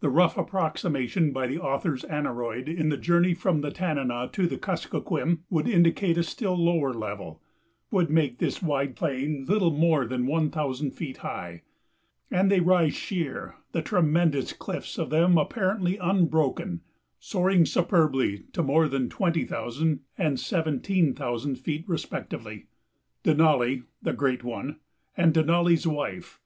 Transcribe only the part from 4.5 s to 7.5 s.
Kuskokwim would indicate a still lower level